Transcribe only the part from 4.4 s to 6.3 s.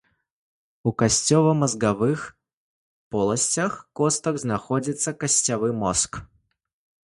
знаходзіцца касцявы мозг.